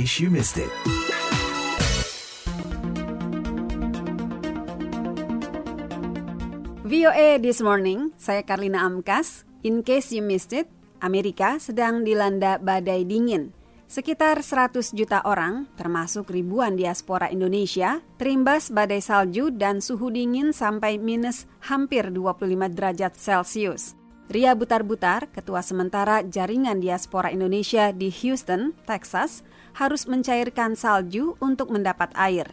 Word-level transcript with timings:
case 0.00 0.24
you 0.24 0.32
missed 0.32 0.56
it. 0.56 0.72
VOA 6.88 7.36
This 7.36 7.60
Morning, 7.60 8.16
saya 8.16 8.40
Karlina 8.40 8.88
Amkas. 8.88 9.44
In 9.60 9.84
case 9.84 10.16
you 10.16 10.24
missed 10.24 10.56
it, 10.56 10.72
Amerika 11.04 11.60
sedang 11.60 12.00
dilanda 12.00 12.56
badai 12.56 13.04
dingin. 13.04 13.52
Sekitar 13.84 14.40
100 14.40 14.96
juta 14.96 15.20
orang, 15.20 15.68
termasuk 15.76 16.32
ribuan 16.32 16.80
diaspora 16.80 17.28
Indonesia, 17.28 18.00
terimbas 18.16 18.72
badai 18.72 19.04
salju 19.04 19.52
dan 19.52 19.84
suhu 19.84 20.08
dingin 20.08 20.56
sampai 20.56 20.96
minus 20.96 21.44
hampir 21.68 22.08
25 22.08 22.72
derajat 22.72 23.20
Celcius. 23.20 23.99
Ria 24.30 24.54
Butar-Butar, 24.54 25.26
ketua 25.34 25.58
sementara 25.58 26.22
jaringan 26.22 26.78
diaspora 26.78 27.34
Indonesia 27.34 27.90
di 27.90 28.14
Houston, 28.22 28.70
Texas, 28.86 29.42
harus 29.74 30.06
mencairkan 30.06 30.78
salju 30.78 31.34
untuk 31.42 31.74
mendapat 31.74 32.14
air. 32.14 32.46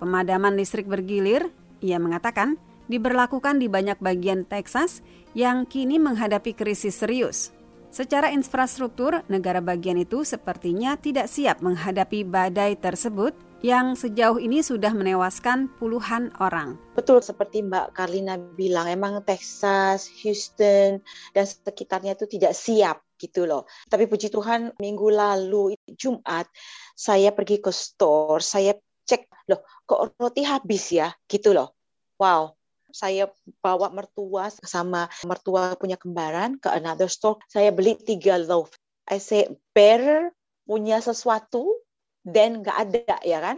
Pemadaman 0.00 0.56
listrik 0.56 0.88
bergilir, 0.88 1.52
ia 1.84 2.00
mengatakan, 2.00 2.56
diberlakukan 2.88 3.60
di 3.60 3.68
banyak 3.68 4.00
bagian 4.00 4.48
Texas 4.48 5.04
yang 5.36 5.68
kini 5.68 6.00
menghadapi 6.00 6.56
krisis 6.56 6.96
serius. 6.96 7.52
Secara 7.90 8.30
infrastruktur, 8.30 9.26
negara 9.26 9.58
bagian 9.58 9.98
itu 9.98 10.22
sepertinya 10.22 10.94
tidak 10.94 11.26
siap 11.26 11.58
menghadapi 11.58 12.22
badai 12.22 12.78
tersebut 12.78 13.34
yang 13.66 13.98
sejauh 13.98 14.38
ini 14.38 14.62
sudah 14.62 14.94
menewaskan 14.94 15.66
puluhan 15.74 16.30
orang. 16.38 16.78
Betul 16.94 17.18
seperti 17.18 17.66
Mbak 17.66 17.90
Karlina 17.92 18.38
bilang, 18.38 18.86
emang 18.86 19.18
Texas, 19.26 20.06
Houston, 20.22 21.02
dan 21.34 21.44
sekitarnya 21.44 22.14
itu 22.14 22.30
tidak 22.30 22.54
siap 22.54 23.02
gitu 23.18 23.44
loh. 23.44 23.66
Tapi 23.90 24.06
puji 24.06 24.30
Tuhan 24.30 24.78
minggu 24.78 25.08
lalu 25.10 25.74
Jumat 25.90 26.46
saya 26.94 27.34
pergi 27.34 27.58
ke 27.58 27.74
store, 27.74 28.38
saya 28.38 28.72
cek 29.04 29.50
loh 29.50 29.66
kok 29.82 30.14
roti 30.14 30.46
habis 30.46 30.94
ya 30.94 31.10
gitu 31.26 31.50
loh. 31.50 31.74
Wow, 32.22 32.59
saya 32.92 33.30
bawa 33.62 33.90
mertua 33.90 34.50
sama 34.50 35.06
mertua 35.26 35.74
punya 35.78 35.98
kembaran 35.98 36.58
ke 36.58 36.68
another 36.70 37.08
store. 37.10 37.40
Saya 37.46 37.70
beli 37.74 37.96
tiga 37.98 38.36
loaf. 38.38 38.74
I 39.10 39.18
say 39.18 39.50
better 39.74 40.30
punya 40.66 41.02
sesuatu 41.02 41.82
dan 42.22 42.62
nggak 42.62 42.76
ada 42.76 43.16
ya 43.26 43.38
kan. 43.42 43.56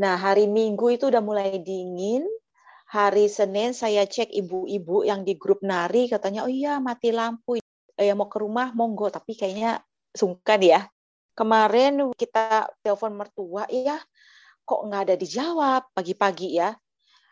Nah 0.00 0.16
hari 0.16 0.48
Minggu 0.48 0.94
itu 0.94 1.10
udah 1.10 1.20
mulai 1.20 1.60
dingin. 1.60 2.24
Hari 2.88 3.26
Senin 3.26 3.74
saya 3.74 4.06
cek 4.06 4.30
ibu-ibu 4.30 5.02
yang 5.02 5.26
di 5.26 5.34
grup 5.34 5.64
nari 5.66 6.06
katanya 6.06 6.46
oh 6.46 6.52
iya 6.52 6.78
mati 6.78 7.10
lampu. 7.10 7.58
Eh, 7.94 8.10
mau 8.14 8.26
ke 8.26 8.38
rumah 8.38 8.70
monggo 8.74 9.10
tapi 9.10 9.34
kayaknya 9.34 9.82
sungkan 10.14 10.62
ya. 10.62 10.80
Kemarin 11.34 12.14
kita 12.14 12.70
telepon 12.78 13.18
mertua, 13.18 13.66
iya 13.66 13.98
kok 14.64 14.80
nggak 14.88 15.02
ada 15.10 15.14
dijawab 15.20 15.82
pagi-pagi 15.92 16.56
ya 16.56 16.72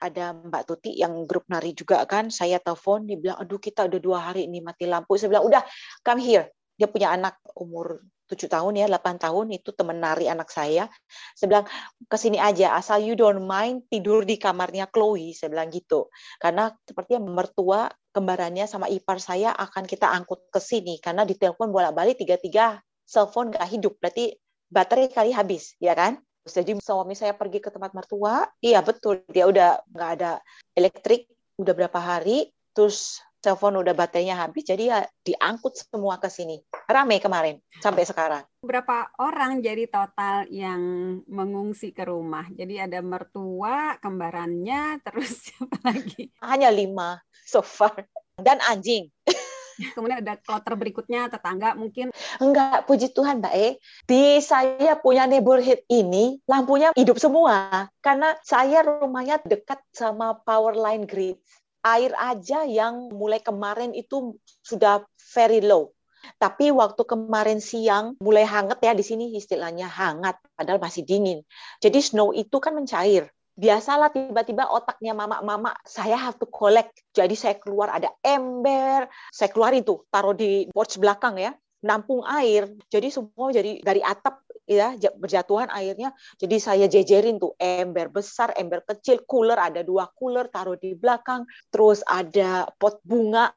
ada 0.03 0.35
Mbak 0.35 0.63
Tuti 0.67 0.99
yang 0.99 1.23
grup 1.31 1.47
nari 1.47 1.71
juga 1.79 2.03
kan, 2.11 2.29
saya 2.35 2.59
telepon, 2.59 3.07
dia 3.07 3.15
bilang, 3.15 3.39
aduh 3.39 3.63
kita 3.63 3.87
udah 3.87 4.01
dua 4.03 4.19
hari 4.33 4.51
ini 4.51 4.59
mati 4.59 4.91
lampu. 4.91 5.15
Saya 5.15 5.31
bilang, 5.31 5.47
udah 5.47 5.63
come 6.03 6.19
here. 6.19 6.51
Dia 6.75 6.91
punya 6.91 7.15
anak 7.15 7.39
umur 7.55 8.03
tujuh 8.33 8.49
tahun 8.49 8.81
ya, 8.81 8.89
8 8.89 9.21
tahun, 9.21 9.53
itu 9.53 9.77
temen 9.77 10.01
nari 10.01 10.25
anak 10.25 10.49
saya. 10.49 10.89
Saya 11.37 11.47
bilang, 11.53 11.67
ke 12.09 12.17
sini 12.17 12.41
aja, 12.41 12.75
asal 12.75 13.05
you 13.05 13.13
don't 13.13 13.45
mind 13.45 13.85
tidur 13.93 14.25
di 14.25 14.41
kamarnya 14.41 14.89
Chloe. 14.89 15.37
Saya 15.37 15.53
bilang 15.53 15.69
gitu. 15.69 16.09
Karena 16.41 16.73
sepertinya 16.83 17.29
mertua 17.29 17.93
kembarannya 18.11 18.65
sama 18.65 18.89
ipar 18.89 19.21
saya 19.21 19.53
akan 19.53 19.85
kita 19.85 20.09
angkut 20.09 20.49
ke 20.49 20.59
sini. 20.65 20.97
Karena 20.99 21.29
di 21.29 21.37
telepon 21.37 21.69
bolak-balik 21.69 22.17
tiga-tiga, 22.17 22.81
cellphone 23.05 23.53
nggak 23.53 23.69
hidup. 23.69 24.01
Berarti 24.01 24.33
baterai 24.73 25.13
kali 25.13 25.31
habis, 25.37 25.77
ya 25.77 25.93
kan? 25.93 26.17
Jadi 26.43 26.75
suami 26.83 27.15
saya 27.15 27.39
pergi 27.39 27.63
ke 27.63 27.71
tempat 27.71 27.95
mertua, 27.95 28.43
iya 28.59 28.83
betul 28.83 29.23
dia 29.31 29.47
udah 29.47 29.79
nggak 29.95 30.11
ada 30.19 30.43
elektrik 30.75 31.31
udah 31.55 31.71
berapa 31.71 32.01
hari, 32.03 32.51
terus 32.75 33.23
telepon 33.43 33.79
udah 33.83 33.95
baterainya 33.95 34.39
habis, 34.39 34.63
jadi 34.63 34.83
ya 34.87 34.99
diangkut 35.27 35.75
semua 35.75 36.19
ke 36.23 36.31
sini. 36.31 36.63
Rame 36.87 37.19
kemarin 37.19 37.59
sampai 37.83 38.07
sekarang. 38.07 38.43
Berapa 38.63 39.11
orang 39.19 39.59
jadi 39.59 39.91
total 39.91 40.47
yang 40.51 40.83
mengungsi 41.27 41.91
ke 41.91 42.07
rumah? 42.07 42.47
Jadi 42.55 42.79
ada 42.79 43.03
mertua, 43.03 43.99
kembarannya, 43.99 45.03
terus 45.03 45.39
siapa 45.51 45.79
lagi? 45.83 46.31
Hanya 46.39 46.71
lima 46.71 47.19
so 47.47 47.63
far. 47.67 48.07
Dan 48.39 48.63
anjing. 48.63 49.11
Kemudian 49.95 50.23
ada 50.23 50.39
kloter 50.39 50.75
berikutnya 50.79 51.27
tetangga 51.27 51.75
mungkin. 51.75 52.15
Enggak, 52.39 52.87
puji 52.87 53.11
Tuhan 53.11 53.43
Mbak 53.43 53.55
E. 53.55 53.69
Di 54.07 54.39
saya 54.39 54.95
punya 54.99 55.27
neighborhood 55.27 55.83
ini 55.91 56.39
lampunya 56.47 56.95
hidup 56.95 57.19
semua. 57.19 57.89
Karena 57.99 58.39
saya 58.47 58.87
rumahnya 58.87 59.43
dekat 59.43 59.83
sama 59.91 60.39
power 60.47 60.79
line 60.79 61.05
grid. 61.05 61.37
Air 61.83 62.15
aja 62.15 62.63
yang 62.63 63.11
mulai 63.11 63.43
kemarin 63.43 63.91
itu 63.91 64.39
sudah 64.63 65.03
very 65.35 65.59
low. 65.59 65.91
Tapi 66.39 66.71
waktu 66.71 67.03
kemarin 67.03 67.59
siang 67.59 68.15
mulai 68.23 68.47
hangat 68.47 68.79
ya 68.79 68.95
di 68.95 69.03
sini 69.03 69.35
istilahnya 69.35 69.91
hangat 69.91 70.39
padahal 70.55 70.79
masih 70.79 71.03
dingin. 71.03 71.43
Jadi 71.83 71.99
snow 71.99 72.31
itu 72.31 72.63
kan 72.63 72.79
mencair 72.79 73.27
biasalah 73.53 74.09
tiba-tiba 74.13 74.69
otaknya 74.73 75.13
mama-mama 75.13 75.77
saya 75.85 76.17
have 76.17 76.41
to 76.41 76.49
collect. 76.49 76.93
Jadi 77.13 77.37
saya 77.37 77.55
keluar 77.61 77.93
ada 77.93 78.09
ember, 78.25 79.09
saya 79.29 79.53
keluar 79.53 79.77
itu 79.77 80.03
taruh 80.09 80.33
di 80.33 80.69
porch 80.73 80.97
belakang 80.97 81.37
ya, 81.37 81.53
nampung 81.85 82.25
air. 82.25 82.71
Jadi 82.89 83.13
semua 83.13 83.53
jadi 83.53 83.83
dari 83.85 84.01
atap 84.01 84.41
ya 84.65 84.97
berjatuhan 84.97 85.69
airnya. 85.69 86.15
Jadi 86.41 86.57
saya 86.57 86.87
jejerin 86.89 87.37
tuh 87.37 87.53
ember 87.61 88.09
besar, 88.09 88.57
ember 88.57 88.81
kecil, 88.87 89.27
cooler 89.29 89.59
ada 89.59 89.85
dua 89.85 90.09
cooler 90.17 90.49
taruh 90.49 90.79
di 90.81 90.97
belakang. 90.97 91.45
Terus 91.69 92.01
ada 92.09 92.71
pot 92.81 93.03
bunga, 93.05 93.53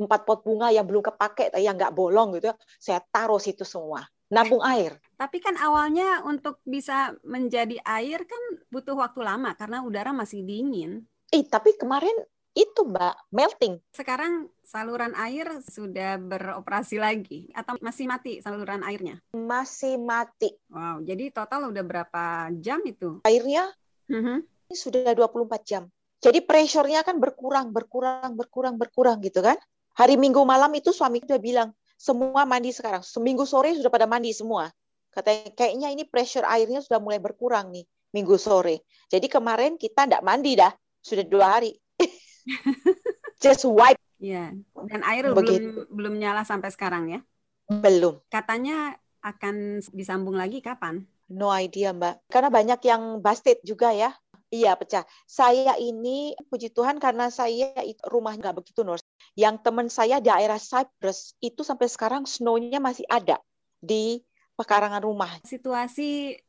empat 0.00 0.20
pot 0.26 0.42
bunga 0.42 0.74
yang 0.74 0.88
belum 0.88 1.04
kepake, 1.06 1.54
yang 1.60 1.78
nggak 1.78 1.94
bolong 1.94 2.34
gitu. 2.40 2.50
ya 2.50 2.56
Saya 2.82 3.00
taruh 3.04 3.38
situ 3.38 3.62
semua 3.62 4.02
nampung 4.32 4.62
air. 4.62 4.98
Tapi 5.16 5.38
kan 5.40 5.56
awalnya 5.56 6.22
untuk 6.26 6.60
bisa 6.66 7.14
menjadi 7.24 7.80
air 7.86 8.26
kan 8.26 8.42
butuh 8.68 8.98
waktu 8.98 9.24
lama 9.24 9.54
karena 9.56 9.80
udara 9.80 10.10
masih 10.12 10.44
dingin. 10.44 11.06
Eh, 11.32 11.42
tapi 11.46 11.74
kemarin 11.78 12.14
itu 12.56 12.88
Mbak, 12.88 13.36
melting. 13.36 13.76
Sekarang 13.92 14.48
saluran 14.64 15.12
air 15.20 15.60
sudah 15.60 16.16
beroperasi 16.16 16.96
lagi 16.96 17.52
atau 17.52 17.76
masih 17.84 18.08
mati 18.08 18.40
saluran 18.40 18.80
airnya? 18.80 19.20
Masih 19.36 20.00
mati. 20.00 20.56
Wow, 20.72 21.04
jadi 21.04 21.28
total 21.36 21.68
udah 21.68 21.84
berapa 21.84 22.48
jam 22.64 22.80
itu? 22.88 23.20
Airnya 23.28 23.68
uh 24.08 24.16
-huh. 24.16 24.38
sudah 24.72 25.12
24 25.12 25.68
jam. 25.68 25.84
Jadi 26.24 26.40
pressure-nya 26.40 27.04
kan 27.04 27.20
berkurang, 27.20 27.76
berkurang, 27.76 28.34
berkurang, 28.34 28.80
berkurang 28.80 29.20
gitu 29.20 29.44
kan. 29.44 29.60
Hari 30.00 30.16
Minggu 30.16 30.40
malam 30.48 30.72
itu 30.72 30.96
suami 30.96 31.20
udah 31.20 31.40
bilang, 31.40 31.68
semua 31.96 32.44
mandi 32.44 32.70
sekarang. 32.70 33.02
Seminggu 33.02 33.48
sore 33.48 33.72
sudah 33.74 33.90
pada 33.90 34.04
mandi 34.04 34.30
semua. 34.36 34.68
Katanya 35.10 35.48
kayaknya 35.56 35.88
ini 35.90 36.04
pressure 36.04 36.44
airnya 36.44 36.84
sudah 36.84 37.00
mulai 37.00 37.16
berkurang 37.16 37.72
nih 37.72 37.88
minggu 38.12 38.36
sore. 38.36 38.84
Jadi 39.08 39.26
kemarin 39.32 39.80
kita 39.80 40.04
tidak 40.04 40.20
mandi 40.20 40.56
dah, 40.56 40.72
sudah 41.00 41.24
dua 41.24 41.46
hari. 41.56 41.72
Just 43.42 43.64
wipe. 43.64 44.00
Ya, 44.16 44.48
dan 44.88 45.00
air 45.04 45.28
belum 45.28 45.92
belum 45.92 46.14
nyala 46.16 46.44
sampai 46.44 46.72
sekarang 46.72 47.12
ya? 47.12 47.20
Belum. 47.68 48.20
Katanya 48.32 48.96
akan 49.20 49.84
disambung 49.92 50.40
lagi 50.40 50.64
kapan? 50.64 51.04
No 51.28 51.52
idea, 51.52 51.92
Mbak. 51.92 52.30
Karena 52.32 52.48
banyak 52.48 52.80
yang 52.86 53.02
busted 53.20 53.60
juga 53.60 53.92
ya. 53.92 54.14
Iya 54.46 54.78
pecah. 54.78 55.02
Saya 55.26 55.74
ini 55.76 56.32
puji 56.46 56.70
Tuhan 56.70 57.02
karena 57.02 57.28
saya 57.34 57.74
rumah 58.06 58.32
nggak 58.38 58.62
begitu 58.62 58.86
nurse. 58.86 59.02
Yang 59.36 59.56
teman 59.68 59.92
saya 59.92 60.16
di 60.16 60.32
daerah 60.32 60.56
Cyprus 60.56 61.36
itu 61.44 61.60
sampai 61.60 61.92
sekarang 61.92 62.24
snow-nya 62.24 62.80
masih 62.80 63.04
ada 63.06 63.36
di 63.76 64.24
pekarangan 64.56 65.04
rumah. 65.04 65.28
Situasi 65.44 66.40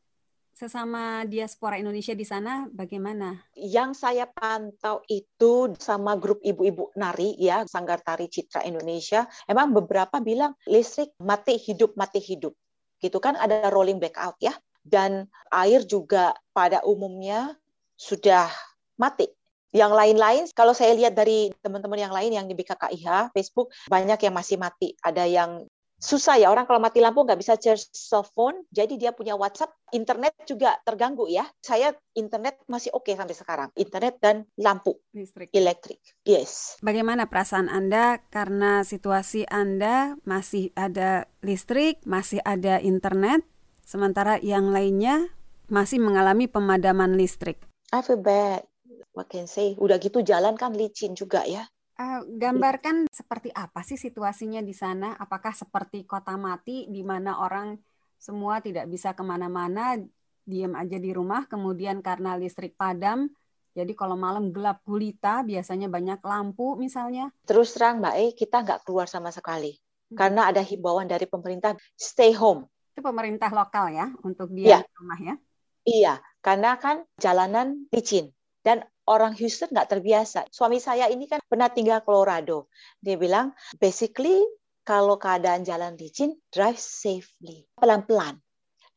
sesama 0.57 1.22
diaspora 1.30 1.78
Indonesia 1.78 2.18
di 2.18 2.25
sana 2.25 2.66
bagaimana? 2.74 3.45
Yang 3.54 4.01
saya 4.01 4.25
pantau 4.25 5.06
itu 5.06 5.78
sama 5.78 6.18
grup 6.18 6.42
ibu-ibu 6.42 6.89
nari 6.98 7.38
ya, 7.38 7.62
Sanggar 7.69 8.01
Tari 8.01 8.25
Citra 8.25 8.66
Indonesia, 8.66 9.30
emang 9.45 9.69
beberapa 9.69 10.18
bilang 10.18 10.57
listrik 10.66 11.13
mati 11.22 11.62
hidup 11.62 11.94
mati 11.94 12.18
hidup. 12.18 12.57
Gitu 12.98 13.22
kan 13.22 13.38
ada 13.38 13.69
rolling 13.69 14.01
blackout 14.01 14.42
ya. 14.42 14.57
Dan 14.81 15.30
air 15.54 15.86
juga 15.86 16.33
pada 16.56 16.81
umumnya 16.88 17.54
sudah 17.94 18.50
mati. 18.98 19.37
Yang 19.77 19.94
lain-lain, 19.94 20.44
kalau 20.57 20.74
saya 20.74 20.97
lihat 20.97 21.13
dari 21.13 21.53
teman-teman 21.62 22.01
yang 22.01 22.09
lain 22.09 22.33
yang 22.33 22.45
di 22.50 22.57
BKKIH, 22.57 23.29
Facebook, 23.29 23.69
banyak 23.85 24.18
yang 24.25 24.33
masih 24.33 24.57
mati. 24.57 24.97
Ada 25.06 25.29
yang 25.29 25.69
susah 26.01 26.41
ya, 26.41 26.50
orang 26.50 26.65
kalau 26.65 26.81
mati 26.81 26.97
lampu 26.97 27.21
nggak 27.21 27.38
bisa 27.38 27.57
charge 27.62 27.85
cell 27.94 28.25
phone, 28.25 28.65
jadi 28.74 28.97
dia 28.97 29.12
punya 29.13 29.38
WhatsApp, 29.38 29.74
internet 29.94 30.33
juga 30.50 30.81
terganggu 30.81 31.29
ya. 31.29 31.45
Saya 31.62 31.94
internet 32.18 32.57
masih 32.65 32.89
oke 32.97 33.06
okay 33.06 33.13
sampai 33.13 33.38
sekarang. 33.38 33.69
Internet 33.77 34.18
dan 34.18 34.50
lampu. 34.57 34.97
Listrik. 35.13 35.53
Elektrik. 35.53 36.01
Yes. 36.25 36.81
Bagaimana 36.81 37.30
perasaan 37.30 37.69
Anda 37.69 38.25
karena 38.33 38.81
situasi 38.81 39.45
Anda 39.45 40.18
masih 40.25 40.73
ada 40.73 41.30
listrik, 41.45 42.01
masih 42.01 42.41
ada 42.41 42.81
internet, 42.81 43.45
sementara 43.85 44.41
yang 44.41 44.73
lainnya 44.73 45.30
masih 45.69 46.01
mengalami 46.01 46.50
pemadaman 46.50 47.13
listrik. 47.13 47.62
I 47.94 48.01
feel 48.01 48.18
bad. 48.18 48.65
What 49.12 49.28
can 49.31 49.50
say? 49.50 49.75
Udah 49.75 49.98
gitu 49.98 50.24
jalan 50.24 50.56
kan 50.56 50.74
licin 50.74 51.13
juga 51.18 51.44
ya. 51.44 51.66
Uh, 51.98 52.22
gambarkan 52.38 53.10
seperti 53.10 53.50
apa 53.50 53.81
sih 53.81 53.98
situasinya 53.98 54.62
di 54.62 54.74
sana? 54.74 55.18
Apakah 55.18 55.51
seperti 55.57 56.06
kota 56.06 56.38
mati 56.38 56.86
di 56.86 57.01
mana 57.01 57.42
orang 57.42 57.74
semua 58.22 58.62
tidak 58.62 58.86
bisa 58.86 59.18
ke 59.18 59.25
mana-mana, 59.25 59.98
diam 60.45 60.78
aja 60.78 60.98
di 61.01 61.10
rumah, 61.10 61.50
kemudian 61.50 62.06
karena 62.06 62.38
listrik 62.38 62.78
padam, 62.78 63.30
jadi 63.78 63.94
kalau 63.94 64.18
malam 64.18 64.50
gelap 64.50 64.81
gulita, 64.81 65.45
biasanya 65.45 65.86
banyak 65.86 66.18
lampu 66.25 66.74
misalnya. 66.81 67.30
Terus 67.45 67.78
terang 67.78 68.01
Mbak 68.01 68.16
E, 68.18 68.25
kita 68.33 68.66
nggak 68.66 68.81
keluar 68.81 69.06
sama 69.06 69.30
sekali. 69.30 69.78
Hmm. 70.10 70.18
Karena 70.18 70.50
ada 70.50 70.66
himbauan 70.66 71.06
dari 71.06 71.30
pemerintah, 71.30 71.78
stay 71.94 72.33
home. 72.33 72.66
Itu 72.98 73.06
pemerintah 73.06 73.54
lokal 73.54 73.94
ya, 73.94 74.10
untuk 74.25 74.50
dia 74.50 74.66
ya. 74.66 74.80
di 74.81 74.94
rumah 74.98 75.19
ya? 75.22 75.36
Iya, 75.86 76.13
karena 76.42 76.74
kan 76.81 77.06
jalanan 77.22 77.86
licin. 77.94 78.33
Dan 78.68 78.84
orang 79.08 79.31
Houston 79.40 79.72
nggak 79.72 79.96
terbiasa. 79.96 80.52
Suami 80.52 80.84
saya 80.84 81.08
ini 81.08 81.24
kan 81.31 81.40
pernah 81.48 81.72
tinggal 81.72 82.04
Colorado. 82.04 82.68
Dia 83.00 83.16
bilang, 83.16 83.56
basically 83.80 84.44
kalau 84.84 85.16
keadaan 85.16 85.64
jalan 85.64 85.96
licin, 85.96 86.36
drive 86.52 86.75
safely. 86.75 87.64
Pelan-pelan. 87.80 88.36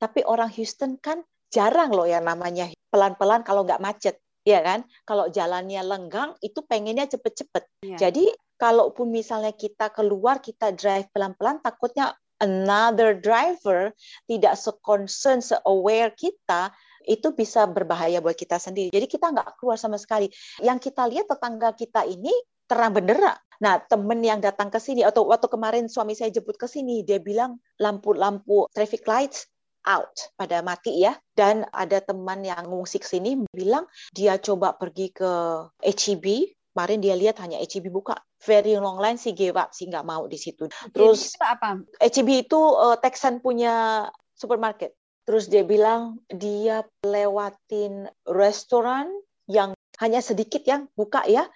Tapi 0.03 0.27
orang 0.27 0.51
Houston 0.59 0.99
kan 0.99 1.23
jarang 1.55 1.95
loh 1.95 2.11
yang 2.11 2.27
namanya 2.27 2.67
pelan-pelan 2.91 3.47
kalau 3.47 3.63
nggak 3.63 3.79
macet 3.79 4.19
ya 4.43 4.59
kan? 4.59 4.83
Kalau 5.07 5.31
jalannya 5.31 5.87
lenggang 5.87 6.35
itu 6.43 6.67
pengennya 6.67 7.07
cepet-cepet. 7.07 7.65
Ya. 7.87 8.11
Jadi 8.11 8.27
kalaupun 8.59 9.15
misalnya 9.15 9.55
kita 9.55 9.95
keluar 9.95 10.43
kita 10.43 10.75
drive 10.75 11.07
pelan-pelan 11.15 11.63
takutnya 11.63 12.11
another 12.41 13.15
driver 13.15 13.93
tidak 14.25 14.57
se-concern, 14.57 15.45
se-aware 15.45 16.11
kita 16.17 16.73
itu 17.11 17.35
bisa 17.35 17.67
berbahaya 17.67 18.23
buat 18.23 18.39
kita 18.39 18.63
sendiri. 18.63 18.95
Jadi 18.95 19.07
kita 19.11 19.35
nggak 19.35 19.59
keluar 19.59 19.75
sama 19.75 19.99
sekali. 19.99 20.31
Yang 20.63 20.91
kita 20.91 21.11
lihat 21.11 21.27
tetangga 21.27 21.75
kita 21.75 22.07
ini 22.07 22.31
terang 22.71 22.95
benderang. 22.95 23.35
Nah, 23.61 23.83
temen 23.83 24.23
yang 24.23 24.39
datang 24.39 24.71
ke 24.71 24.79
sini 24.79 25.03
atau 25.03 25.27
waktu 25.27 25.51
kemarin 25.51 25.91
suami 25.91 26.15
saya 26.15 26.31
jemput 26.31 26.57
ke 26.57 26.71
sini, 26.71 27.03
dia 27.03 27.19
bilang 27.19 27.59
lampu-lampu 27.77 28.71
traffic 28.73 29.05
lights 29.05 29.51
out 29.85 30.13
pada 30.37 30.61
mati 30.61 31.01
ya 31.01 31.17
dan 31.33 31.65
ada 31.73 32.05
teman 32.05 32.45
yang 32.45 32.69
ngungsi 32.69 33.01
ke 33.01 33.09
sini 33.09 33.41
bilang 33.49 33.89
dia 34.13 34.37
coba 34.37 34.77
pergi 34.77 35.13
ke 35.13 35.33
HEB 35.81 36.53
kemarin 36.77 37.01
dia 37.01 37.17
lihat 37.17 37.41
hanya 37.41 37.57
HEB 37.61 37.89
buka 37.89 38.21
very 38.45 38.77
long 38.77 39.01
line 39.01 39.17
sih 39.17 39.33
give 39.33 39.57
up 39.57 39.73
sih 39.73 39.89
nggak 39.89 40.05
mau 40.05 40.29
di 40.29 40.37
situ 40.37 40.69
terus 40.93 41.33
itu 41.33 41.41
apa 41.41 41.81
HEB 41.97 42.29
itu 42.45 42.61
uh, 42.61 42.97
Texan 43.01 43.41
punya 43.41 44.05
supermarket 44.37 45.00
terus 45.25 45.47
dia 45.47 45.63
bilang 45.63 46.21
dia 46.31 46.85
lewatin 47.05 48.09
restoran 48.27 49.11
yang 49.51 49.77
hanya 49.99 50.25
sedikit 50.25 50.65
yang 50.65 50.89
buka 50.97 51.27
ya 51.29 51.49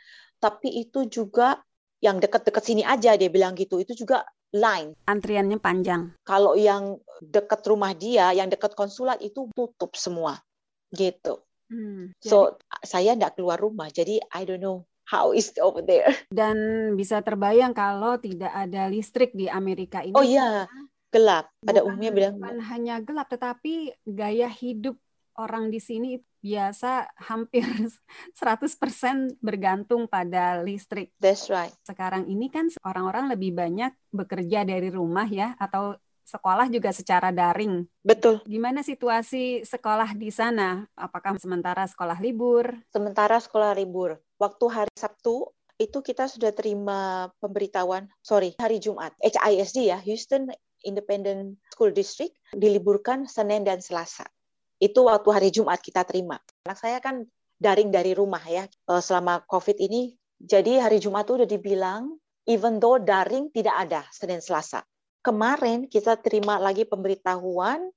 tapi 0.43 0.69
itu 0.85 1.09
juga 1.09 1.63
yang 2.05 2.21
dekat-dekat 2.21 2.65
sini 2.65 2.83
aja 2.85 3.17
dia 3.17 3.33
bilang 3.33 3.57
gitu 3.57 3.81
itu 3.81 3.97
juga 3.97 4.29
line. 4.55 4.95
Antriannya 5.11 5.59
panjang. 5.59 6.15
Kalau 6.23 6.55
yang 6.55 7.03
dekat 7.19 7.67
rumah 7.67 7.91
dia, 7.93 8.31
yang 8.31 8.47
dekat 8.47 8.79
konsulat 8.79 9.19
itu 9.19 9.51
tutup 9.51 9.99
semua, 9.99 10.39
gitu. 10.95 11.43
Hmm, 11.67 12.15
so 12.23 12.55
jadi... 12.55 12.87
saya 12.87 13.11
nggak 13.19 13.35
keluar 13.35 13.59
rumah, 13.59 13.91
jadi 13.91 14.23
I 14.31 14.47
don't 14.47 14.63
know 14.63 14.87
how 15.11 15.35
is 15.35 15.51
over 15.59 15.83
there. 15.83 16.07
Dan 16.31 16.57
bisa 16.95 17.19
terbayang 17.21 17.75
kalau 17.75 18.15
tidak 18.23 18.55
ada 18.55 18.87
listrik 18.87 19.35
di 19.35 19.51
Amerika 19.51 20.07
ini. 20.07 20.15
Oh 20.15 20.23
iya, 20.23 20.71
gelap. 21.15 21.47
Pada 21.63 21.87
umumnya 21.87 22.11
bilang 22.11 22.35
bukan 22.43 22.59
hanya 22.67 22.99
gelap, 22.99 23.31
tetapi 23.31 23.95
gaya 24.03 24.51
hidup 24.51 24.99
orang 25.39 25.71
di 25.71 25.79
sini 25.79 26.19
biasa 26.43 27.09
hampir 27.31 27.65
100% 28.37 29.39
bergantung 29.39 30.11
pada 30.11 30.61
listrik. 30.61 31.15
That's 31.23 31.47
right. 31.49 31.73
Sekarang 31.87 32.27
ini 32.27 32.51
kan 32.51 32.69
orang-orang 32.83 33.31
lebih 33.33 33.55
banyak 33.55 33.95
bekerja 34.11 34.67
dari 34.67 34.91
rumah 34.91 35.31
ya 35.31 35.55
atau 35.57 35.97
sekolah 36.25 36.69
juga 36.73 36.91
secara 36.93 37.31
daring. 37.31 37.85
Betul. 38.01 38.41
Gimana 38.49 38.81
situasi 38.81 39.65
sekolah 39.65 40.17
di 40.17 40.33
sana? 40.33 40.85
Apakah 40.97 41.37
sementara 41.37 41.85
sekolah 41.85 42.17
libur? 42.21 42.73
Sementara 42.93 43.37
sekolah 43.41 43.77
libur. 43.77 44.17
Waktu 44.41 44.65
hari 44.73 44.93
Sabtu 44.97 45.53
itu 45.77 45.99
kita 46.01 46.31
sudah 46.31 46.55
terima 46.55 47.29
pemberitahuan, 47.43 48.07
sorry, 48.23 48.55
hari 48.57 48.79
Jumat, 48.79 49.11
HISD 49.21 49.91
ya, 49.91 49.99
Houston 50.07 50.49
Independent 50.85 51.59
School 51.73 51.91
District, 51.91 52.33
diliburkan 52.55 53.27
Senin 53.27 53.65
dan 53.65 53.81
Selasa. 53.81 54.29
Itu 54.79 55.09
waktu 55.09 55.29
hari 55.33 55.49
Jumat 55.51 55.81
kita 55.81 56.05
terima. 56.05 56.39
Anak 56.69 56.79
saya 56.79 57.01
kan 57.01 57.25
daring 57.59 57.89
dari 57.89 58.13
rumah 58.13 58.43
ya 58.45 58.69
eh, 58.69 59.03
selama 59.03 59.43
COVID 59.49 59.81
ini. 59.81 60.15
Jadi 60.39 60.77
hari 60.77 61.01
Jumat 61.01 61.25
itu 61.25 61.41
udah 61.41 61.49
dibilang 61.49 62.03
even 62.45 62.77
though 62.79 63.01
daring 63.01 63.49
tidak 63.49 63.75
ada 63.89 64.05
Senin 64.13 64.45
Selasa. 64.45 64.85
Kemarin 65.25 65.89
kita 65.89 66.21
terima 66.21 66.61
lagi 66.61 66.85
pemberitahuan 66.85 67.89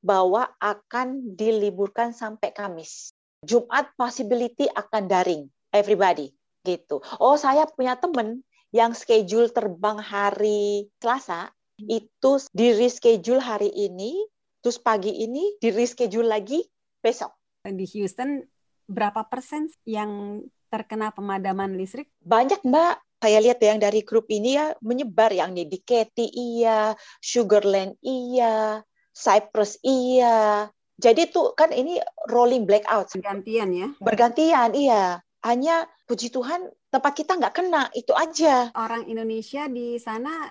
bahwa 0.00 0.48
akan 0.62 1.34
diliburkan 1.34 2.14
sampai 2.14 2.54
Kamis. 2.54 3.10
Jumat 3.42 3.90
possibility 3.98 4.70
akan 4.70 5.08
daring 5.10 5.42
everybody 5.74 6.30
gitu. 6.62 7.00
Oh, 7.18 7.34
saya 7.40 7.66
punya 7.66 7.96
teman 7.96 8.44
yang 8.70 8.94
schedule 8.94 9.50
terbang 9.50 9.98
hari 9.98 10.86
Selasa 11.02 11.50
itu 11.88 12.32
di 12.52 12.76
reschedule 12.76 13.40
hari 13.40 13.70
ini 13.72 14.20
terus 14.60 14.76
pagi 14.76 15.24
ini 15.24 15.56
di 15.56 15.72
reschedule 15.72 16.28
lagi 16.28 16.60
besok. 17.00 17.32
Di 17.64 17.86
Houston 17.96 18.44
berapa 18.84 19.24
persen 19.28 19.70
yang 19.88 20.42
terkena 20.68 21.12
pemadaman 21.12 21.74
listrik? 21.76 22.08
Banyak 22.20 22.64
Mbak. 22.64 22.96
Saya 23.20 23.36
lihat 23.44 23.60
yang 23.60 23.76
dari 23.76 24.00
grup 24.00 24.32
ini 24.32 24.56
ya 24.56 24.72
menyebar 24.80 25.28
yang 25.28 25.52
di 25.52 25.68
Katy 25.68 26.24
iya, 26.32 26.96
Sugarland 27.20 27.92
iya, 28.00 28.80
Cyprus 29.12 29.76
iya. 29.84 30.64
Jadi 30.96 31.28
tuh 31.28 31.52
kan 31.52 31.68
ini 31.68 32.00
rolling 32.32 32.64
blackout. 32.64 33.12
Bergantian 33.12 33.68
ya? 33.76 33.88
Bergantian, 34.00 34.72
iya. 34.72 35.20
Hanya 35.44 35.84
puji 36.08 36.32
Tuhan 36.32 36.68
tempat 36.92 37.12
kita 37.12 37.36
nggak 37.36 37.56
kena, 37.56 37.88
itu 37.96 38.12
aja. 38.12 38.72
Orang 38.72 39.08
Indonesia 39.08 39.68
di 39.68 39.96
sana 39.96 40.48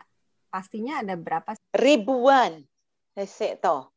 pastinya 0.50 1.00
ada 1.06 1.16
berapa? 1.16 1.56
Ribuan. 1.78 2.66
Saya 3.16 3.56
toh 3.58 3.94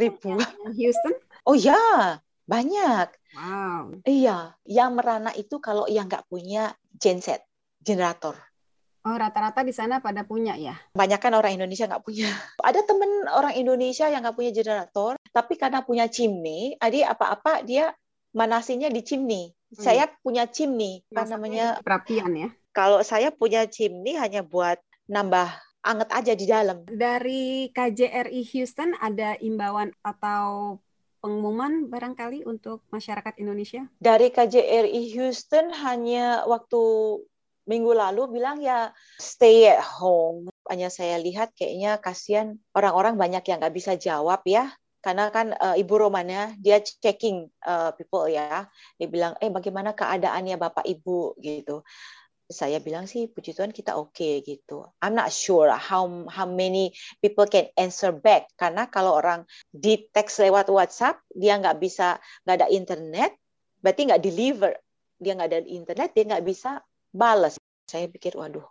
ribuan. 0.00 0.40
Houston? 0.72 1.14
Oh 1.44 1.54
ya, 1.54 2.18
banyak. 2.48 3.08
Wow. 3.36 4.00
Iya, 4.08 4.56
yang 4.64 4.96
merana 4.96 5.30
itu 5.36 5.60
kalau 5.60 5.84
yang 5.86 6.08
nggak 6.08 6.26
punya 6.26 6.72
genset, 6.96 7.44
generator. 7.84 8.34
Oh, 9.06 9.14
rata-rata 9.14 9.62
di 9.62 9.70
sana 9.70 10.02
pada 10.02 10.26
punya 10.26 10.58
ya? 10.58 10.74
Banyak 10.98 11.20
kan 11.22 11.30
orang 11.38 11.54
Indonesia 11.54 11.86
nggak 11.86 12.02
punya. 12.02 12.26
Ada 12.58 12.82
temen 12.82 13.06
orang 13.30 13.54
Indonesia 13.54 14.10
yang 14.10 14.26
nggak 14.26 14.34
punya 14.34 14.50
generator, 14.50 15.14
tapi 15.30 15.54
karena 15.54 15.86
punya 15.86 16.10
chimney, 16.10 16.74
adi 16.82 17.06
apa-apa 17.06 17.62
dia 17.62 17.94
manasinya 18.34 18.90
di 18.90 19.06
chimney. 19.06 19.54
Hmm. 19.76 19.82
Saya 19.82 20.04
punya 20.10 20.50
chimney, 20.50 21.06
apa 21.14 21.38
namanya? 21.38 21.78
Perapian 21.86 22.34
ya? 22.34 22.48
Kalau 22.74 23.00
saya 23.06 23.30
punya 23.30 23.70
chimney 23.70 24.18
hanya 24.18 24.42
buat 24.42 24.82
nambah 25.06 25.54
anget 25.86 26.10
aja 26.10 26.32
di 26.34 26.46
dalam. 26.50 26.82
Dari 26.90 27.70
KJRI 27.70 28.42
Houston 28.52 28.98
ada 28.98 29.38
imbauan 29.38 29.94
atau 30.02 30.76
pengumuman 31.22 31.86
barangkali 31.86 32.42
untuk 32.44 32.82
masyarakat 32.90 33.38
Indonesia? 33.38 33.86
Dari 34.02 34.34
KJRI 34.34 35.02
Houston 35.16 35.70
hanya 35.86 36.42
waktu 36.44 36.82
minggu 37.66 37.94
lalu 37.94 38.38
bilang 38.38 38.58
ya 38.58 38.90
stay 39.18 39.70
at 39.70 39.82
home. 39.82 40.50
Hanya 40.66 40.90
saya 40.90 41.18
lihat 41.22 41.54
kayaknya 41.54 42.02
kasihan 42.02 42.58
orang-orang 42.74 43.14
banyak 43.14 43.42
yang 43.46 43.62
nggak 43.62 43.74
bisa 43.74 43.94
jawab 43.94 44.42
ya. 44.46 44.74
Karena 45.02 45.30
kan 45.30 45.54
uh, 45.54 45.78
Ibu 45.78 46.10
Romana 46.10 46.50
dia 46.58 46.82
checking 46.82 47.46
uh, 47.62 47.94
people 47.94 48.26
ya. 48.26 48.66
Dia 48.98 49.06
bilang, 49.06 49.38
eh 49.38 49.50
bagaimana 49.54 49.94
keadaannya 49.94 50.58
Bapak 50.58 50.82
Ibu 50.82 51.38
gitu 51.38 51.86
saya 52.46 52.78
bilang 52.78 53.10
sih 53.10 53.26
puji 53.26 53.58
Tuhan 53.58 53.74
kita 53.74 53.98
oke 53.98 54.14
okay, 54.14 54.38
gitu. 54.46 54.86
I'm 55.02 55.18
not 55.18 55.34
sure 55.34 55.66
how 55.74 56.06
how 56.30 56.46
many 56.46 56.94
people 57.18 57.46
can 57.50 57.66
answer 57.74 58.14
back 58.14 58.54
karena 58.54 58.86
kalau 58.86 59.18
orang 59.18 59.42
di 59.74 60.06
text 60.14 60.38
lewat 60.38 60.70
WhatsApp 60.70 61.18
dia 61.34 61.58
nggak 61.58 61.82
bisa 61.82 62.22
nggak 62.46 62.56
ada 62.62 62.68
internet 62.70 63.34
berarti 63.82 64.00
nggak 64.06 64.22
deliver 64.22 64.72
dia 65.18 65.32
nggak 65.34 65.48
ada 65.50 65.60
internet 65.66 66.08
dia 66.14 66.24
nggak 66.26 66.44
bisa 66.46 66.70
balas. 67.10 67.58
Saya 67.90 68.06
pikir 68.06 68.38
waduh 68.38 68.66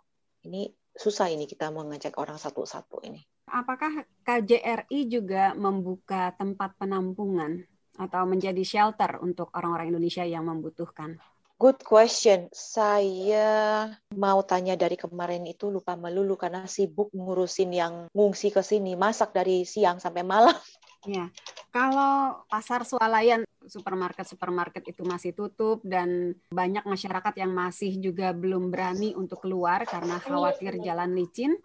ini 0.48 0.72
susah 0.96 1.28
ini 1.28 1.44
kita 1.44 1.68
mau 1.68 1.84
ngecek 1.84 2.16
orang 2.16 2.40
satu-satu 2.40 3.04
ini. 3.04 3.20
Apakah 3.46 4.02
KJRI 4.24 5.06
juga 5.06 5.52
membuka 5.54 6.32
tempat 6.34 6.74
penampungan 6.80 7.62
atau 7.96 8.24
menjadi 8.24 8.60
shelter 8.64 9.20
untuk 9.20 9.52
orang-orang 9.52 9.92
Indonesia 9.94 10.24
yang 10.24 10.48
membutuhkan? 10.48 11.20
Good 11.56 11.88
question. 11.88 12.52
Saya 12.52 13.88
mau 14.12 14.44
tanya 14.44 14.76
dari 14.76 15.00
kemarin 15.00 15.48
itu 15.48 15.72
lupa 15.72 15.96
melulu 15.96 16.36
karena 16.36 16.68
sibuk 16.68 17.08
ngurusin 17.16 17.72
yang 17.72 17.94
ngungsi 18.12 18.52
ke 18.52 18.60
sini, 18.60 18.92
masak 18.92 19.32
dari 19.32 19.64
siang 19.64 19.96
sampai 19.96 20.20
malam. 20.20 20.52
Ya, 21.08 21.30
kalau 21.70 22.44
pasar 22.50 22.82
swalayan 22.82 23.46
supermarket-supermarket 23.64 24.84
itu 24.90 25.06
masih 25.06 25.32
tutup 25.32 25.80
dan 25.86 26.34
banyak 26.50 26.82
masyarakat 26.82 27.34
yang 27.40 27.54
masih 27.54 27.94
juga 28.04 28.34
belum 28.34 28.74
berani 28.74 29.14
untuk 29.16 29.46
keluar 29.46 29.86
karena 29.88 30.18
khawatir 30.20 30.76
jalan 30.82 31.14
licin. 31.14 31.56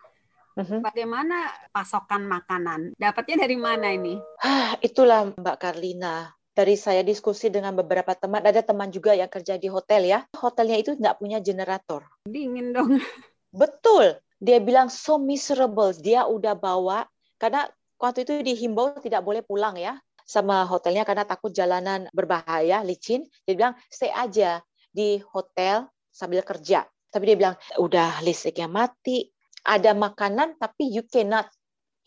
Uh-huh. 0.55 0.79
Bagaimana 0.83 1.51
pasokan 1.73 2.27
makanan? 2.27 2.93
Dapatnya 2.95 3.43
dari 3.43 3.57
mana 3.57 3.91
ini? 3.91 4.19
Ah, 4.39 4.77
itulah 4.79 5.31
Mbak 5.35 5.57
Karlina. 5.57 6.31
Dari 6.51 6.75
saya 6.75 6.99
diskusi 6.99 7.47
dengan 7.47 7.71
beberapa 7.79 8.11
teman, 8.11 8.43
ada 8.43 8.59
teman 8.59 8.91
juga 8.91 9.15
yang 9.15 9.31
kerja 9.31 9.55
di 9.55 9.71
hotel 9.71 10.03
ya. 10.03 10.19
Hotelnya 10.35 10.77
itu 10.77 10.91
nggak 10.99 11.15
punya 11.15 11.39
generator. 11.39 12.03
Dingin 12.27 12.75
dong. 12.75 12.99
Betul. 13.61 14.19
Dia 14.41 14.59
bilang 14.59 14.91
so 14.91 15.15
miserable. 15.15 15.95
Dia 15.95 16.27
udah 16.27 16.57
bawa 16.59 17.07
karena 17.39 17.71
waktu 17.95 18.27
itu 18.27 18.43
dihimbau 18.43 18.99
tidak 18.99 19.23
boleh 19.23 19.45
pulang 19.45 19.79
ya 19.79 19.95
sama 20.27 20.63
hotelnya 20.63 21.03
karena 21.07 21.23
takut 21.23 21.51
jalanan 21.55 22.11
berbahaya, 22.11 22.83
licin. 22.83 23.23
Dia 23.47 23.53
bilang 23.55 23.73
stay 23.87 24.11
aja 24.11 24.59
di 24.91 25.23
hotel 25.31 25.87
sambil 26.11 26.43
kerja. 26.43 26.83
Tapi 27.11 27.23
dia 27.27 27.37
bilang 27.39 27.55
udah 27.79 28.23
listriknya 28.23 28.71
mati, 28.71 29.27
ada 29.67 29.91
makanan 29.91 30.55
tapi 30.55 30.87
you 30.91 31.03
cannot 31.07 31.47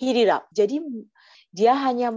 heat 0.00 0.16
it 0.16 0.30
up. 0.30 0.48
Jadi 0.54 0.80
dia 1.52 1.76
hanya 1.76 2.10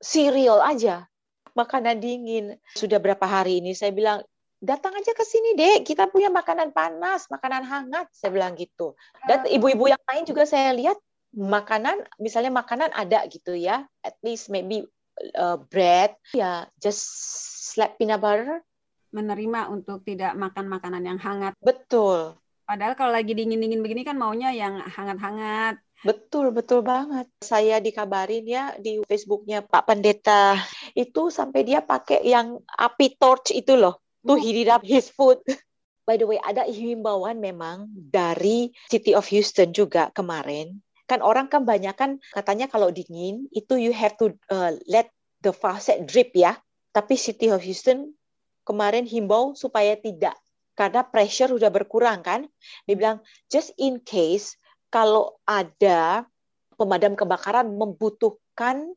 cereal 0.00 0.64
aja, 0.64 1.09
makanan 1.54 1.98
dingin. 1.98 2.58
Sudah 2.74 2.98
berapa 2.98 3.22
hari 3.24 3.62
ini? 3.62 3.74
Saya 3.76 3.90
bilang 3.94 4.20
datang 4.60 4.92
aja 4.92 5.16
ke 5.16 5.24
sini 5.24 5.56
dek, 5.56 5.88
kita 5.88 6.12
punya 6.12 6.28
makanan 6.28 6.76
panas, 6.76 7.26
makanan 7.32 7.64
hangat, 7.64 8.06
saya 8.12 8.30
bilang 8.30 8.52
gitu. 8.54 8.92
Dan 9.24 9.48
ah. 9.48 9.48
ibu-ibu 9.48 9.88
yang 9.88 10.02
lain 10.04 10.24
juga 10.28 10.44
saya 10.44 10.76
lihat 10.76 11.00
makanan 11.30 12.04
misalnya 12.20 12.52
makanan 12.52 12.92
ada 12.92 13.24
gitu 13.26 13.56
ya. 13.56 13.88
At 14.04 14.20
least 14.20 14.52
maybe 14.52 14.84
uh, 15.34 15.56
bread. 15.56 16.14
Ya 16.36 16.68
just 16.78 17.02
slap 17.72 17.96
peanut 17.96 18.20
butter. 18.20 18.60
Menerima 19.10 19.66
untuk 19.74 20.06
tidak 20.06 20.38
makan 20.38 20.70
makanan 20.70 21.02
yang 21.02 21.18
hangat. 21.18 21.58
Betul. 21.58 22.38
Padahal 22.62 22.94
kalau 22.94 23.10
lagi 23.10 23.34
dingin-dingin 23.34 23.82
begini 23.82 24.06
kan 24.06 24.14
maunya 24.14 24.54
yang 24.54 24.78
hangat-hangat 24.78 25.82
Betul, 26.00 26.56
betul 26.56 26.80
banget. 26.80 27.28
Saya 27.44 27.76
dikabarin 27.76 28.48
ya 28.48 28.72
di 28.80 29.04
Facebooknya 29.04 29.60
Pak 29.60 29.84
Pendeta 29.84 30.56
itu 30.96 31.28
sampai 31.28 31.60
dia 31.64 31.84
pakai 31.84 32.24
yang 32.24 32.56
api 32.64 33.20
torch 33.20 33.52
itu 33.52 33.76
loh, 33.76 34.00
tuh 34.24 34.40
heat 34.40 34.68
up 34.72 34.80
his 34.80 35.12
food. 35.12 35.40
By 36.08 36.16
the 36.16 36.24
way, 36.24 36.40
ada 36.40 36.64
himbauan 36.64 37.38
memang 37.38 37.86
dari 37.92 38.72
City 38.88 39.12
of 39.12 39.28
Houston 39.28 39.76
juga 39.76 40.08
kemarin 40.10 40.80
kan 41.10 41.26
orang 41.26 41.50
kan 41.50 41.66
banyak 41.66 41.98
kan 41.98 42.22
katanya 42.30 42.70
kalau 42.70 42.94
dingin 42.94 43.50
itu 43.50 43.74
you 43.74 43.90
have 43.90 44.14
to 44.14 44.30
uh, 44.46 44.70
let 44.86 45.10
the 45.42 45.50
faucet 45.50 46.06
drip 46.06 46.30
ya. 46.38 46.54
Tapi 46.94 47.18
City 47.18 47.50
of 47.50 47.66
Houston 47.66 48.14
kemarin 48.62 49.10
himbau 49.10 49.58
supaya 49.58 49.98
tidak 49.98 50.38
karena 50.78 51.02
pressure 51.02 51.50
udah 51.50 51.66
berkurang 51.74 52.22
kan. 52.22 52.46
Dia 52.86 52.94
bilang 52.94 53.18
just 53.50 53.74
in 53.74 53.98
case 54.06 54.54
kalau 54.90 55.38
ada 55.46 56.26
pemadam 56.74 57.14
kebakaran 57.14 57.70
membutuhkan 57.70 58.90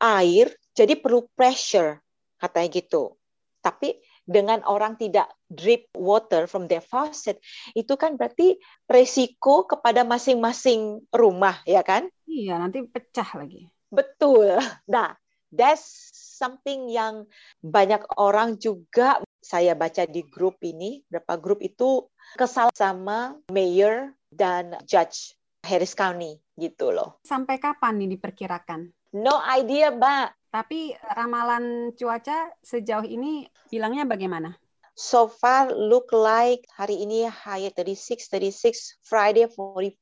air 0.00 0.54
jadi 0.72 0.96
perlu 0.96 1.28
pressure 1.36 2.00
katanya 2.40 2.68
gitu. 2.80 3.18
Tapi 3.60 4.00
dengan 4.24 4.64
orang 4.64 4.96
tidak 4.96 5.28
drip 5.50 5.90
water 5.92 6.46
from 6.48 6.70
their 6.70 6.80
faucet, 6.80 7.42
itu 7.76 7.92
kan 7.98 8.16
berarti 8.16 8.56
resiko 8.88 9.68
kepada 9.68 10.06
masing-masing 10.06 11.04
rumah, 11.12 11.60
ya 11.68 11.84
kan? 11.84 12.08
Iya, 12.24 12.56
nanti 12.56 12.80
pecah 12.86 13.26
lagi. 13.36 13.68
Betul. 13.90 14.56
Nah, 14.88 15.12
that's 15.50 16.14
something 16.14 16.88
yang 16.88 17.26
banyak 17.60 18.00
orang 18.16 18.56
juga 18.56 19.20
saya 19.42 19.74
baca 19.74 20.06
di 20.06 20.22
grup 20.24 20.62
ini, 20.62 21.02
berapa 21.10 21.36
grup 21.36 21.60
itu 21.60 22.06
kesal 22.38 22.70
sama 22.72 23.34
mayor 23.50 24.14
dan 24.30 24.78
judge 24.86 25.34
Harris 25.64 25.94
County 25.94 26.40
gitu 26.56 26.92
loh. 26.92 27.20
Sampai 27.24 27.60
kapan 27.60 28.00
nih 28.00 28.16
diperkirakan? 28.16 28.90
No 29.16 29.42
idea, 29.54 29.90
Mbak. 29.90 30.50
Tapi 30.50 30.98
ramalan 31.14 31.94
cuaca 31.94 32.50
sejauh 32.58 33.06
ini 33.06 33.46
bilangnya 33.70 34.02
bagaimana? 34.02 34.50
So 34.98 35.30
far 35.30 35.72
look 35.72 36.12
like 36.12 36.66
hari 36.76 37.06
ini 37.06 37.24
high 37.24 37.70
36, 37.72 38.28
36, 38.28 39.00
Friday 39.00 39.46
45. 39.46 39.96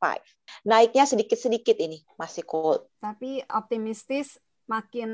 Naiknya 0.64 1.04
sedikit-sedikit 1.04 1.76
ini, 1.78 2.02
masih 2.18 2.42
cold. 2.48 2.88
Tapi 2.98 3.44
optimistis 3.46 4.40
makin 4.68 5.10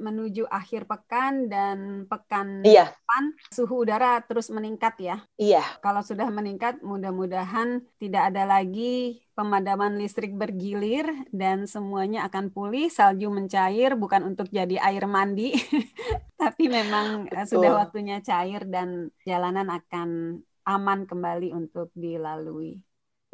menuju 0.00 0.48
akhir 0.48 0.88
pekan 0.88 1.52
dan 1.52 2.08
pekan 2.08 2.64
iya. 2.64 2.90
depan 2.96 3.24
suhu 3.52 3.84
udara 3.84 4.24
terus 4.24 4.48
meningkat 4.48 4.96
ya. 4.98 5.16
Iya. 5.36 5.62
Kalau 5.84 6.00
sudah 6.00 6.32
meningkat 6.32 6.80
mudah-mudahan 6.80 7.84
tidak 8.00 8.32
ada 8.32 8.48
lagi 8.48 9.20
pemadaman 9.36 10.00
listrik 10.00 10.32
bergilir 10.32 11.04
dan 11.28 11.68
semuanya 11.68 12.24
akan 12.24 12.48
pulih, 12.48 12.88
salju 12.88 13.28
mencair 13.28 13.92
bukan 13.94 14.24
untuk 14.24 14.48
jadi 14.48 14.80
air 14.80 15.04
mandi, 15.04 15.52
tapi 16.40 16.72
memang 16.72 17.28
eh, 17.28 17.44
Betul. 17.44 17.60
sudah 17.60 17.84
waktunya 17.84 18.24
cair 18.24 18.64
dan 18.64 19.12
jalanan 19.28 19.68
akan 19.68 20.40
aman 20.64 21.04
kembali 21.04 21.52
untuk 21.52 21.92
dilalui. 21.92 22.80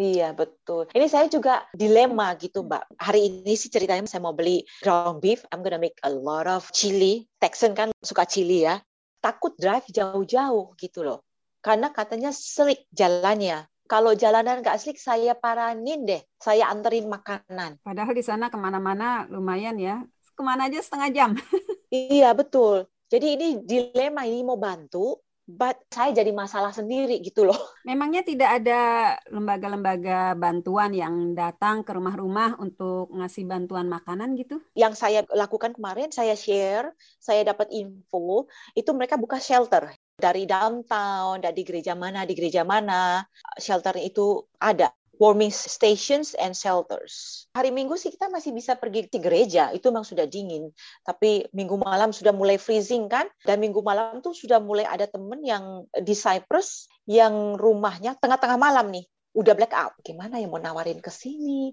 Iya 0.00 0.32
betul. 0.32 0.88
Ini 0.96 1.06
saya 1.06 1.28
juga 1.28 1.68
dilema 1.76 2.32
gitu 2.40 2.64
Mbak. 2.64 2.96
Hari 2.96 3.20
ini 3.28 3.52
sih 3.52 3.68
ceritanya 3.68 4.08
saya 4.08 4.24
mau 4.24 4.32
beli 4.32 4.64
ground 4.80 5.20
beef. 5.20 5.44
I'm 5.52 5.60
gonna 5.60 5.76
make 5.76 6.00
a 6.00 6.08
lot 6.08 6.48
of 6.48 6.72
chili. 6.72 7.28
Texan 7.36 7.76
kan 7.76 7.92
suka 8.00 8.24
chili 8.24 8.64
ya. 8.64 8.80
Takut 9.20 9.52
drive 9.60 9.84
jauh-jauh 9.92 10.72
gitu 10.80 11.04
loh. 11.04 11.22
Karena 11.62 11.92
katanya 11.92 12.32
slick 12.32 12.88
jalannya. 12.90 13.68
Kalau 13.86 14.16
jalanan 14.16 14.64
nggak 14.64 14.80
slick, 14.80 14.96
saya 14.96 15.36
paranin 15.36 16.08
deh. 16.08 16.22
Saya 16.40 16.72
anterin 16.72 17.06
makanan. 17.12 17.76
Padahal 17.84 18.16
di 18.16 18.24
sana 18.24 18.48
ke 18.48 18.56
mana-mana 18.56 19.28
lumayan 19.28 19.76
ya. 19.76 20.00
Ke 20.32 20.42
mana 20.42 20.72
aja 20.72 20.80
setengah 20.80 21.10
jam. 21.12 21.30
iya 21.92 22.32
betul. 22.32 22.88
Jadi 23.12 23.36
ini 23.36 23.48
dilema 23.60 24.24
ini 24.24 24.40
mau 24.40 24.56
bantu, 24.56 25.20
but 25.52 25.76
saya 25.92 26.16
jadi 26.16 26.32
masalah 26.32 26.72
sendiri 26.72 27.20
gitu 27.20 27.44
loh. 27.44 27.56
Memangnya 27.88 28.24
tidak 28.24 28.62
ada 28.62 28.80
lembaga-lembaga 29.28 30.32
bantuan 30.32 30.96
yang 30.96 31.36
datang 31.36 31.84
ke 31.84 31.92
rumah-rumah 31.92 32.56
untuk 32.56 33.12
ngasih 33.12 33.44
bantuan 33.44 33.86
makanan 33.92 34.32
gitu? 34.40 34.64
Yang 34.72 34.96
saya 34.96 35.20
lakukan 35.28 35.76
kemarin, 35.76 36.08
saya 36.08 36.32
share, 36.32 36.96
saya 37.20 37.44
dapat 37.44 37.68
info, 37.68 38.48
itu 38.72 38.90
mereka 38.96 39.20
buka 39.20 39.36
shelter 39.36 39.92
dari 40.16 40.48
downtown, 40.48 41.42
dari 41.42 41.60
gereja 41.66 41.92
mana, 41.92 42.24
di 42.24 42.32
gereja 42.32 42.64
mana, 42.64 43.20
shelter 43.60 43.98
itu 44.00 44.40
ada 44.56 44.88
warming 45.22 45.54
stations 45.54 46.34
and 46.34 46.58
shelters. 46.58 47.46
Hari 47.54 47.70
Minggu 47.70 47.94
sih 47.94 48.10
kita 48.10 48.26
masih 48.26 48.50
bisa 48.50 48.74
pergi 48.74 49.06
ke 49.06 49.22
gereja, 49.22 49.70
itu 49.70 49.94
memang 49.94 50.02
sudah 50.02 50.26
dingin. 50.26 50.74
Tapi 51.06 51.46
Minggu 51.54 51.78
malam 51.78 52.10
sudah 52.10 52.34
mulai 52.34 52.58
freezing 52.58 53.06
kan, 53.06 53.30
dan 53.46 53.62
Minggu 53.62 53.78
malam 53.86 54.18
tuh 54.18 54.34
sudah 54.34 54.58
mulai 54.58 54.82
ada 54.82 55.06
temen 55.06 55.38
yang 55.46 55.86
di 55.94 56.18
Cyprus 56.18 56.90
yang 57.06 57.54
rumahnya 57.54 58.18
tengah-tengah 58.18 58.58
malam 58.58 58.90
nih, 58.90 59.06
udah 59.38 59.54
black 59.54 59.70
out. 59.70 59.94
Gimana 60.02 60.42
yang 60.42 60.50
mau 60.50 60.58
nawarin 60.58 60.98
ke 60.98 61.14
sini? 61.14 61.70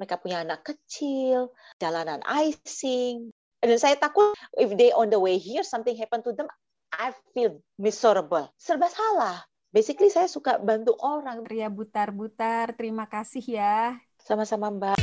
Mereka 0.00 0.16
punya 0.24 0.40
anak 0.40 0.64
kecil, 0.64 1.52
jalanan 1.76 2.24
icing. 2.24 3.28
Dan 3.60 3.76
saya 3.76 4.00
takut 4.00 4.32
if 4.56 4.72
they 4.78 4.94
on 4.96 5.12
the 5.12 5.20
way 5.20 5.36
here, 5.36 5.66
something 5.66 5.92
happen 5.98 6.24
to 6.24 6.32
them, 6.32 6.48
I 6.94 7.12
feel 7.36 7.60
miserable. 7.76 8.48
Serba 8.56 8.88
salah 8.88 9.47
basically 9.72 10.08
saya 10.08 10.28
suka 10.28 10.56
bantu 10.60 10.96
orang. 11.00 11.44
Ria 11.44 11.68
Butar-Butar, 11.68 12.76
terima 12.76 13.08
kasih 13.08 13.44
ya. 13.44 13.96
Sama-sama 14.20 14.68
Mbak. 14.72 14.98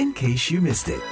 In 0.00 0.10
case 0.12 0.50
you 0.50 0.60
missed 0.60 0.88
it. 0.88 1.02